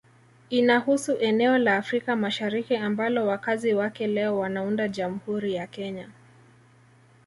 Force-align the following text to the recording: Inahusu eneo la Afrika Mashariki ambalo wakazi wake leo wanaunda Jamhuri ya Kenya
Inahusu 0.49 1.17
eneo 1.17 1.57
la 1.57 1.75
Afrika 1.77 2.15
Mashariki 2.15 2.75
ambalo 2.75 3.27
wakazi 3.27 3.73
wake 3.73 4.07
leo 4.07 4.39
wanaunda 4.39 4.87
Jamhuri 4.87 5.53
ya 5.53 5.67
Kenya 5.67 6.09